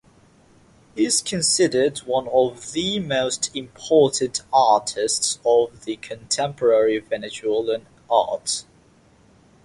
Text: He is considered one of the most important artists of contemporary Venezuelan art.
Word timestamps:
He 0.95 1.05
is 1.05 1.21
considered 1.21 1.99
one 1.99 2.27
of 2.29 2.71
the 2.71 2.99
most 2.99 3.55
important 3.55 4.41
artists 4.51 5.37
of 5.45 5.85
contemporary 6.01 6.97
Venezuelan 6.97 7.85
art. 8.09 8.65